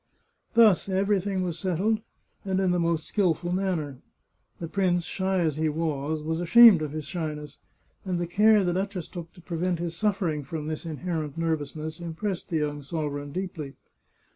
Thus 0.55 0.89
everything 0.89 1.43
was 1.43 1.59
settled, 1.59 2.01
and 2.43 2.59
in 2.59 2.71
the 2.71 2.79
most 2.79 3.05
skilful 3.05 3.51
manner. 3.51 3.99
The 4.59 4.67
prince, 4.67 5.03
shy 5.05 5.41
as 5.41 5.57
he 5.57 5.69
was, 5.69 6.23
was 6.23 6.39
ashamed 6.39 6.81
of 6.81 6.91
his 6.91 7.05
shyness, 7.05 7.59
and 8.03 8.19
the 8.19 8.25
care 8.25 8.63
the 8.63 8.73
duchess 8.73 9.07
took 9.07 9.31
to 9.33 9.41
prevent 9.41 9.77
his 9.77 9.95
suffering 9.95 10.43
from 10.43 10.65
this 10.65 10.87
inherent 10.87 11.37
nervousness 11.37 11.99
impressed 11.99 12.49
the 12.49 12.57
young 12.61 12.81
sovereign 12.81 13.31
deeply. 13.31 13.75